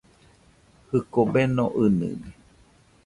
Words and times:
Jɨko 0.89 1.21
beno 1.33 1.65
ɨnɨde. 1.83 2.09